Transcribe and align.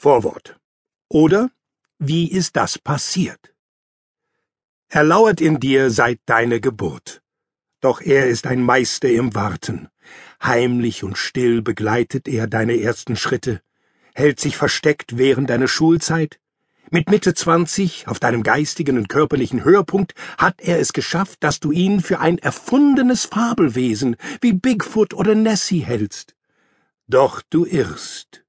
Vorwort. 0.00 0.58
Oder 1.10 1.50
wie 1.98 2.30
ist 2.30 2.56
das 2.56 2.78
passiert? 2.78 3.52
Er 4.88 5.04
lauert 5.04 5.42
in 5.42 5.60
dir 5.60 5.90
seit 5.90 6.20
deiner 6.24 6.58
Geburt. 6.58 7.20
Doch 7.82 8.00
er 8.00 8.26
ist 8.26 8.46
ein 8.46 8.62
Meister 8.62 9.10
im 9.10 9.34
Warten. 9.34 9.88
Heimlich 10.42 11.04
und 11.04 11.18
still 11.18 11.60
begleitet 11.60 12.28
er 12.28 12.46
deine 12.46 12.80
ersten 12.80 13.14
Schritte, 13.14 13.60
hält 14.14 14.40
sich 14.40 14.56
versteckt 14.56 15.18
während 15.18 15.50
deiner 15.50 15.68
Schulzeit, 15.68 16.40
mit 16.90 17.10
Mitte 17.10 17.34
20, 17.34 18.08
auf 18.08 18.18
deinem 18.18 18.42
geistigen 18.42 18.96
und 18.96 19.10
körperlichen 19.10 19.64
Höhepunkt, 19.64 20.14
hat 20.38 20.62
er 20.62 20.78
es 20.80 20.94
geschafft, 20.94 21.44
dass 21.44 21.60
du 21.60 21.72
ihn 21.72 22.00
für 22.00 22.20
ein 22.20 22.38
erfundenes 22.38 23.26
Fabelwesen 23.26 24.16
wie 24.40 24.54
Bigfoot 24.54 25.12
oder 25.12 25.34
Nessie 25.34 25.80
hältst. 25.80 26.34
Doch 27.06 27.42
du 27.50 27.66
irrst. 27.66 28.44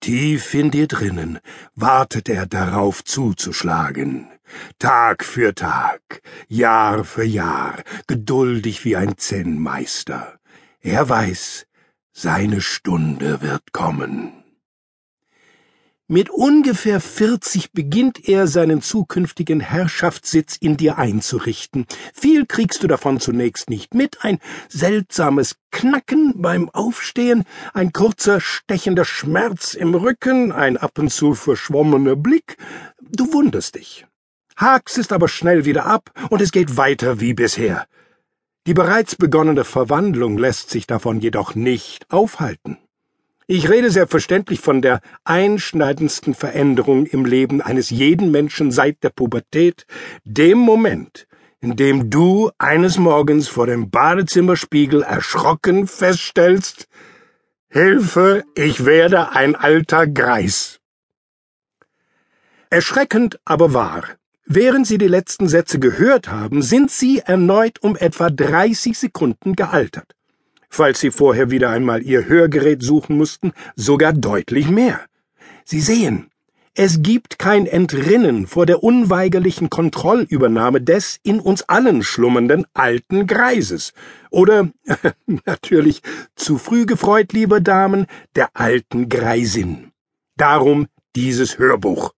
Tief 0.00 0.54
in 0.54 0.70
dir 0.70 0.86
drinnen 0.86 1.38
wartet 1.74 2.28
er 2.28 2.46
darauf 2.46 3.04
zuzuschlagen. 3.04 4.28
Tag 4.78 5.24
für 5.24 5.54
Tag, 5.54 6.22
Jahr 6.48 7.04
für 7.04 7.24
Jahr, 7.24 7.82
geduldig 8.06 8.84
wie 8.84 8.96
ein 8.96 9.18
Zen-Meister. 9.18 10.38
Er 10.80 11.08
weiß, 11.08 11.66
seine 12.12 12.60
Stunde 12.60 13.42
wird 13.42 13.72
kommen. 13.72 14.45
Mit 16.08 16.30
ungefähr 16.30 17.00
40 17.00 17.72
beginnt 17.72 18.28
er 18.28 18.46
seinen 18.46 18.80
zukünftigen 18.80 19.58
Herrschaftssitz 19.58 20.56
in 20.56 20.76
dir 20.76 20.98
einzurichten. 20.98 21.84
Viel 22.14 22.46
kriegst 22.46 22.84
du 22.84 22.86
davon 22.86 23.18
zunächst 23.18 23.68
nicht 23.70 23.92
mit, 23.92 24.22
ein 24.22 24.38
seltsames 24.68 25.56
Knacken 25.72 26.40
beim 26.40 26.68
Aufstehen, 26.68 27.42
ein 27.74 27.92
kurzer 27.92 28.40
stechender 28.40 29.04
Schmerz 29.04 29.74
im 29.74 29.96
Rücken, 29.96 30.52
ein 30.52 30.76
ab 30.76 30.96
und 31.00 31.10
zu 31.10 31.34
verschwommener 31.34 32.14
Blick. 32.14 32.56
Du 33.02 33.32
wunderst 33.32 33.74
dich. 33.74 34.06
Hakst 34.54 34.98
es 34.98 35.10
aber 35.10 35.26
schnell 35.26 35.64
wieder 35.64 35.86
ab 35.86 36.12
und 36.30 36.40
es 36.40 36.52
geht 36.52 36.76
weiter 36.76 37.18
wie 37.18 37.34
bisher. 37.34 37.84
Die 38.68 38.74
bereits 38.74 39.16
begonnene 39.16 39.64
Verwandlung 39.64 40.38
lässt 40.38 40.70
sich 40.70 40.86
davon 40.86 41.18
jedoch 41.18 41.56
nicht 41.56 42.08
aufhalten. 42.12 42.78
Ich 43.48 43.70
rede 43.70 43.92
selbstverständlich 43.92 44.58
von 44.58 44.82
der 44.82 45.00
einschneidendsten 45.22 46.34
Veränderung 46.34 47.06
im 47.06 47.24
Leben 47.24 47.60
eines 47.60 47.90
jeden 47.90 48.32
Menschen 48.32 48.72
seit 48.72 49.04
der 49.04 49.10
Pubertät, 49.10 49.86
dem 50.24 50.58
Moment, 50.58 51.28
in 51.60 51.76
dem 51.76 52.10
du 52.10 52.50
eines 52.58 52.98
Morgens 52.98 53.46
vor 53.46 53.68
dem 53.68 53.88
Badezimmerspiegel 53.88 55.04
erschrocken 55.04 55.86
feststellst, 55.86 56.88
Hilfe, 57.68 58.42
ich 58.56 58.84
werde 58.84 59.30
ein 59.30 59.54
alter 59.54 60.08
Greis. 60.08 60.80
Erschreckend 62.68 63.38
aber 63.44 63.72
wahr. 63.72 64.08
Während 64.44 64.88
Sie 64.88 64.98
die 64.98 65.06
letzten 65.06 65.46
Sätze 65.46 65.78
gehört 65.78 66.28
haben, 66.28 66.62
sind 66.62 66.90
Sie 66.90 67.20
erneut 67.20 67.80
um 67.80 67.94
etwa 67.94 68.28
30 68.28 68.98
Sekunden 68.98 69.54
gealtert 69.54 70.15
falls 70.76 71.00
Sie 71.00 71.10
vorher 71.10 71.50
wieder 71.50 71.70
einmal 71.70 72.02
Ihr 72.02 72.26
Hörgerät 72.26 72.82
suchen 72.82 73.16
mussten, 73.16 73.52
sogar 73.74 74.12
deutlich 74.12 74.68
mehr. 74.68 75.00
Sie 75.64 75.80
sehen, 75.80 76.30
es 76.74 77.02
gibt 77.02 77.38
kein 77.38 77.66
Entrinnen 77.66 78.46
vor 78.46 78.66
der 78.66 78.82
unweigerlichen 78.82 79.70
Kontrollübernahme 79.70 80.82
des 80.82 81.18
in 81.22 81.40
uns 81.40 81.62
allen 81.62 82.02
schlummernden 82.02 82.66
alten 82.74 83.26
Greises. 83.26 83.94
Oder, 84.30 84.70
natürlich, 85.46 86.02
zu 86.34 86.58
früh 86.58 86.84
gefreut, 86.84 87.32
liebe 87.32 87.62
Damen, 87.62 88.06
der 88.34 88.50
alten 88.52 89.08
Greisin. 89.08 89.92
Darum 90.36 90.86
dieses 91.16 91.58
Hörbuch. 91.58 92.12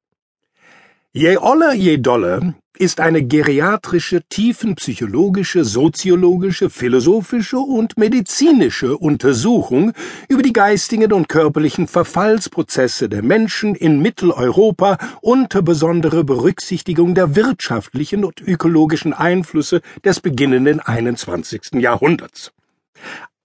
Je 1.19 1.37
oller, 1.37 1.75
je 1.75 1.99
doller 1.99 2.55
ist 2.77 3.01
eine 3.01 3.25
geriatrische, 3.25 4.23
tiefenpsychologische, 4.29 5.65
soziologische, 5.65 6.71
philosophische 6.71 7.59
und 7.59 7.99
medizinische 7.99 8.97
Untersuchung 8.97 9.91
über 10.29 10.43
die 10.43 10.53
geistigen 10.53 11.13
und 11.13 11.29
körperlichen 11.29 11.89
Verfallsprozesse 11.89 13.09
der 13.09 13.25
Menschen 13.25 13.75
in 13.75 14.01
Mitteleuropa 14.01 14.97
unter 15.21 15.61
besonderer 15.61 16.23
Berücksichtigung 16.23 17.17
der 17.17 17.35
wirtschaftlichen 17.35 18.25
und 18.25 18.41
ökologischen 18.41 19.13
Einflüsse 19.13 19.81
des 20.05 20.21
beginnenden 20.21 20.79
21. 20.79 21.81
Jahrhunderts. 21.81 22.53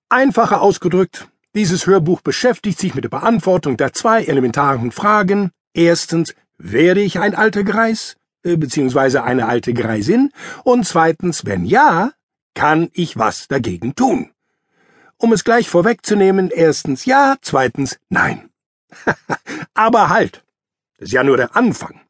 Einfacher 0.10 0.62
ausgedrückt, 0.62 1.28
dieses 1.56 1.88
Hörbuch 1.88 2.22
beschäftigt 2.22 2.78
sich 2.78 2.94
mit 2.94 3.06
der 3.06 3.10
Beantwortung 3.10 3.78
der 3.78 3.94
zwei 3.94 4.26
elementaren 4.26 4.92
Fragen. 4.92 5.50
Erstens, 5.74 6.36
werde 6.58 7.02
ich 7.02 7.20
ein 7.20 7.36
alter 7.36 7.64
Greis? 7.64 8.18
Äh, 8.44 8.58
beziehungsweise 8.58 9.24
eine 9.24 9.48
alte 9.48 9.74
Greisin? 9.74 10.32
Und 10.64 10.86
zweitens, 10.86 11.46
wenn 11.46 11.66
ja, 11.66 12.12
kann 12.54 12.90
ich 12.94 13.18
was 13.18 13.48
dagegen 13.48 13.96
tun? 13.96 14.32
Um 15.18 15.32
es 15.32 15.44
gleich 15.44 15.70
vorwegzunehmen, 15.70 16.50
erstens 16.50 17.06
ja, 17.06 17.36
zweitens 17.42 18.00
nein. 18.10 18.50
Aber 19.74 20.10
halt, 20.10 20.44
das 20.98 21.08
ist 21.08 21.14
ja 21.14 21.24
nur 21.24 21.38
der 21.38 21.56
Anfang. 21.56 22.02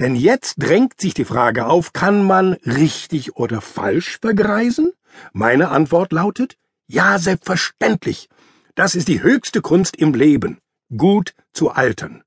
Denn 0.00 0.14
jetzt 0.16 0.56
drängt 0.58 1.00
sich 1.00 1.14
die 1.14 1.24
Frage 1.24 1.66
auf, 1.66 1.92
kann 1.92 2.24
man 2.24 2.54
richtig 2.66 3.36
oder 3.36 3.60
falsch 3.60 4.18
vergreisen? 4.20 4.92
Meine 5.32 5.68
Antwort 5.68 6.12
lautet, 6.12 6.56
ja, 6.86 7.18
selbstverständlich. 7.18 8.28
Das 8.74 8.94
ist 8.94 9.08
die 9.08 9.22
höchste 9.22 9.60
Kunst 9.60 9.96
im 9.96 10.14
Leben, 10.14 10.58
gut 10.96 11.34
zu 11.52 11.70
altern. 11.70 12.22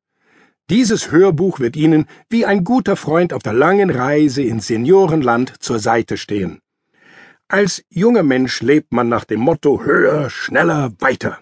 Dieses 0.71 1.11
Hörbuch 1.11 1.59
wird 1.59 1.75
Ihnen 1.75 2.07
wie 2.27 2.43
ein 2.45 2.63
guter 2.63 2.95
Freund 2.95 3.33
auf 3.33 3.43
der 3.43 3.53
langen 3.53 3.91
Reise 3.91 4.41
ins 4.41 4.65
Seniorenland 4.65 5.53
zur 5.59 5.77
Seite 5.77 6.17
stehen. 6.17 6.59
Als 7.47 7.83
junger 7.89 8.23
Mensch 8.23 8.61
lebt 8.63 8.91
man 8.91 9.07
nach 9.07 9.25
dem 9.25 9.41
Motto 9.41 9.83
höher, 9.83 10.31
schneller, 10.31 10.91
weiter. 10.97 11.37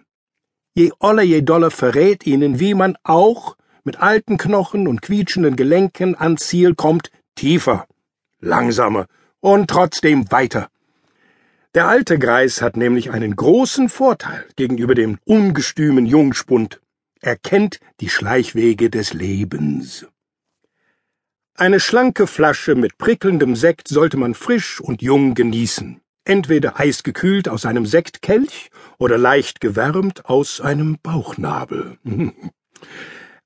Je 0.75 0.91
oller, 0.99 1.23
je 1.23 1.41
doller 1.41 1.71
verrät 1.71 2.27
Ihnen, 2.27 2.59
wie 2.59 2.73
man 2.73 2.97
auch 3.03 3.55
mit 3.85 4.01
alten 4.01 4.37
Knochen 4.37 4.89
und 4.89 5.01
quietschenden 5.01 5.55
Gelenken 5.55 6.15
ans 6.19 6.47
Ziel 6.47 6.75
kommt, 6.75 7.09
tiefer, 7.35 7.87
langsamer 8.41 9.07
und 9.39 9.69
trotzdem 9.69 10.29
weiter. 10.33 10.67
Der 11.75 11.87
alte 11.87 12.19
Greis 12.19 12.61
hat 12.61 12.75
nämlich 12.75 13.11
einen 13.11 13.37
großen 13.37 13.87
Vorteil 13.87 14.45
gegenüber 14.57 14.95
dem 14.95 15.17
ungestümen 15.23 16.05
Jungspund. 16.05 16.81
Er 17.25 17.37
kennt 17.37 17.79
die 18.01 18.09
Schleichwege 18.09 18.89
des 18.89 19.13
Lebens. 19.13 20.05
Eine 21.55 21.79
schlanke 21.79 22.27
Flasche 22.27 22.75
mit 22.75 22.97
prickelndem 22.97 23.55
Sekt 23.55 23.87
sollte 23.87 24.17
man 24.17 24.33
frisch 24.33 24.81
und 24.81 25.01
jung 25.01 25.33
genießen, 25.33 26.01
entweder 26.25 26.81
eisgekühlt 26.81 27.47
aus 27.47 27.65
einem 27.65 27.85
Sektkelch 27.85 28.71
oder 28.97 29.17
leicht 29.17 29.61
gewärmt 29.61 30.25
aus 30.25 30.59
einem 30.59 30.97
Bauchnabel. 31.01 31.97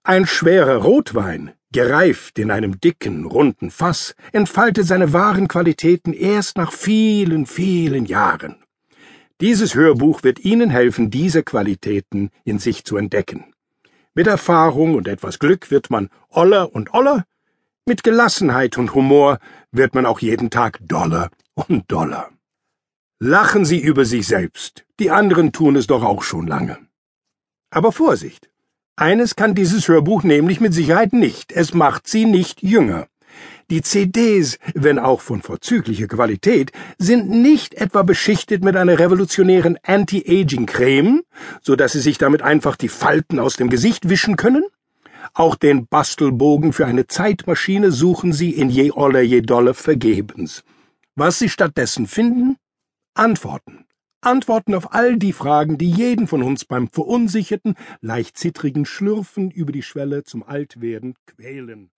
Ein 0.03 0.25
schwerer 0.25 0.77
Rotwein, 0.77 1.53
gereift 1.71 2.39
in 2.39 2.49
einem 2.49 2.81
dicken, 2.81 3.25
runden 3.25 3.69
Fass, 3.69 4.15
entfaltet 4.31 4.88
seine 4.88 5.13
wahren 5.13 5.47
Qualitäten 5.47 6.13
erst 6.13 6.57
nach 6.57 6.73
vielen, 6.73 7.45
vielen 7.45 8.07
Jahren. 8.07 8.55
Dieses 9.39 9.75
Hörbuch 9.75 10.23
wird 10.23 10.39
Ihnen 10.39 10.71
helfen, 10.71 11.11
diese 11.11 11.44
Qualitäten 11.44 12.31
in 12.44 12.57
sich 12.57 12.83
zu 12.83 12.97
entdecken. 12.97 13.53
Mit 14.17 14.25
Erfahrung 14.25 14.95
und 14.95 15.07
etwas 15.07 15.38
Glück 15.38 15.69
wird 15.69 15.91
man 15.91 16.09
oller 16.29 16.73
und 16.73 16.91
oller, 16.91 17.23
mit 17.85 18.03
Gelassenheit 18.03 18.75
und 18.79 18.95
Humor 18.95 19.38
wird 19.72 19.94
man 19.94 20.07
auch 20.07 20.22
jeden 20.22 20.50
Tag 20.50 20.79
doller 20.81 21.29
und 21.53 21.83
doller. 21.91 22.31
Lachen 23.19 23.63
Sie 23.63 23.79
über 23.79 24.06
sich 24.06 24.25
selbst, 24.25 24.88
die 25.00 25.11
anderen 25.11 25.51
tun 25.51 25.75
es 25.75 25.85
doch 25.85 26.03
auch 26.03 26.23
schon 26.23 26.47
lange. 26.47 26.79
Aber 27.69 27.91
Vorsicht! 27.91 28.50
Eines 28.95 29.35
kann 29.35 29.53
dieses 29.53 29.88
Hörbuch 29.88 30.24
nämlich 30.24 30.59
mit 30.62 30.74
Sicherheit 30.74 31.13
nicht, 31.13 31.51
es 31.51 31.75
macht 31.75 32.07
sie 32.07 32.25
nicht 32.25 32.63
jünger. 32.63 33.06
Die 33.69 33.81
CDs, 33.81 34.60
wenn 34.75 34.98
auch 34.98 35.19
von 35.19 35.42
vorzüglicher 35.42 36.08
Qualität, 36.08 36.72
sind 36.98 37.30
nicht 37.30 37.74
etwa 37.74 38.04
beschichtet 38.04 38.64
mit 38.64 38.78
einer 38.78 38.98
revolutionären 38.98 39.78
Anti-Aging-Creme, 39.84 41.24
so 41.62 41.75
dass 41.75 41.92
Sie 41.92 42.00
sich 42.00 42.18
damit 42.18 42.42
einfach 42.42 42.78
die 42.78 42.88
Falten 42.88 43.40
aus 43.40 43.58
dem 43.58 43.69
Gesicht 43.69 44.08
wischen 44.08 44.38
können? 44.38 44.64
Auch 45.34 45.56
den 45.56 45.86
Bastelbogen 45.86 46.72
für 46.72 46.86
eine 46.86 47.08
Zeitmaschine 47.08 47.92
suchen 47.92 48.31
Sie 48.31 48.52
in 48.52 48.69
je 48.69 48.92
oller 48.92 49.22
je 49.22 49.42
doller 49.42 49.74
vergebens. 49.74 50.64
Was 51.16 51.38
Sie 51.40 51.50
stattdessen 51.50 52.08
finden? 52.08 52.56
Antworten. 53.16 53.86
Antworten 54.22 54.75
auf 54.75 54.94
all 54.94 55.18
die 55.18 55.34
Fragen, 55.34 55.78
die 55.78 55.92
jeden 55.92 56.28
von 56.28 56.42
uns 56.42 56.64
beim 56.64 56.88
verunsicherten, 56.88 57.75
leicht 58.00 58.38
zittrigen 58.38 58.86
Schlürfen 58.86 59.52
über 59.52 59.74
die 59.74 59.84
Schwelle 59.84 60.24
zum 60.24 60.44
Altwerden 60.44 61.16
quälen. 61.25 61.92